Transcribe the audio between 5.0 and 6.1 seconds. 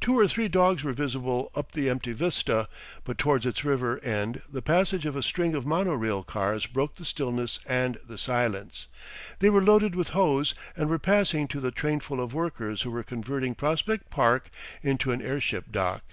of a string of mono